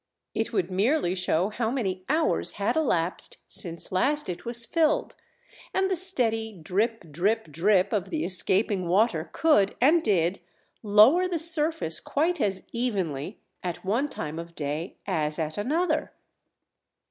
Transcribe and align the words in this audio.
It 0.33 0.51
would 0.51 0.71
merely 0.71 1.13
show 1.13 1.49
how 1.49 1.69
many 1.69 2.05
hours 2.09 2.53
had 2.53 2.75
elapsed 2.75 3.37
since 3.47 3.91
last 3.91 4.29
it 4.29 4.45
was 4.45 4.65
filled, 4.65 5.13
and 5.75 5.91
the 5.91 5.95
steady 5.95 6.53
drip, 6.59 7.11
drip, 7.11 7.51
drip 7.51 7.93
of 7.93 8.09
the 8.09 8.25
escaping 8.25 8.87
water 8.87 9.29
could—and 9.31 10.01
did—lower 10.01 11.27
the 11.27 11.37
surface 11.37 11.99
quite 11.99 12.41
as 12.41 12.63
evenly 12.71 13.41
at 13.61 13.85
one 13.85 14.07
time 14.07 14.39
of 14.39 14.55
day 14.55 14.97
as 15.05 15.37
at 15.37 15.55
another. 15.59 16.11